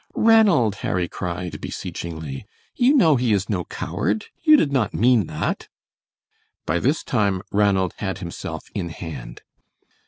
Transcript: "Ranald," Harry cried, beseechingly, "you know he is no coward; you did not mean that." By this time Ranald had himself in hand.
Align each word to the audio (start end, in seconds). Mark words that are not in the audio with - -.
"Ranald," 0.15 0.77
Harry 0.77 1.07
cried, 1.07 1.61
beseechingly, 1.61 2.47
"you 2.75 2.95
know 2.97 3.17
he 3.17 3.33
is 3.33 3.49
no 3.51 3.65
coward; 3.65 4.25
you 4.41 4.57
did 4.57 4.71
not 4.71 4.95
mean 4.95 5.27
that." 5.27 5.67
By 6.65 6.79
this 6.79 7.03
time 7.03 7.43
Ranald 7.51 7.93
had 7.99 8.17
himself 8.17 8.65
in 8.73 8.89
hand. 8.89 9.43